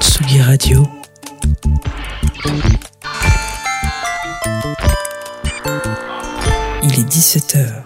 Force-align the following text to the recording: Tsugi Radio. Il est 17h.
Tsugi 0.00 0.42
Radio. 0.42 0.86
Il 6.82 6.92
est 6.92 7.08
17h. 7.08 7.81